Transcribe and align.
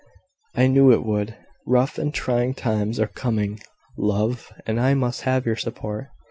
I 0.55 0.65
knew 0.65 0.91
it 0.91 1.05
would. 1.05 1.35
Rough 1.67 1.99
and 1.99 2.11
trying 2.11 2.55
times 2.55 2.99
are 2.99 3.05
coming, 3.05 3.59
love, 3.95 4.51
and 4.65 4.79
I 4.79 4.95
must 4.95 5.21
have 5.29 5.45
your 5.45 5.55
support. 5.55 6.07